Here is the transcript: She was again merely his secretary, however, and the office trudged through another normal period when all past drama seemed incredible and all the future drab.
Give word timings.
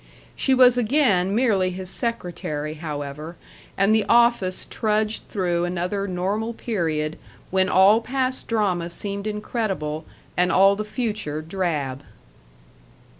She 0.35 0.55
was 0.55 0.79
again 0.79 1.35
merely 1.35 1.69
his 1.69 1.87
secretary, 1.87 2.73
however, 2.73 3.35
and 3.77 3.93
the 3.93 4.03
office 4.05 4.65
trudged 4.67 5.25
through 5.25 5.63
another 5.63 6.07
normal 6.07 6.53
period 6.55 7.19
when 7.51 7.69
all 7.69 8.01
past 8.01 8.47
drama 8.47 8.89
seemed 8.89 9.27
incredible 9.27 10.05
and 10.35 10.51
all 10.51 10.75
the 10.75 10.83
future 10.83 11.39
drab. 11.43 12.01